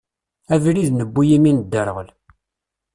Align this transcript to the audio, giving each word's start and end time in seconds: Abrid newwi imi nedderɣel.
Abrid 0.53 0.87
newwi 0.93 1.25
imi 1.35 1.51
nedderɣel. 1.53 2.09